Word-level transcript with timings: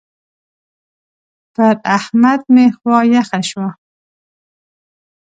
پر 1.53 1.73
احمد 1.97 2.41
مې 2.53 2.65
خوا 2.77 2.99
يخه 3.15 3.39
شوه. 3.49 3.69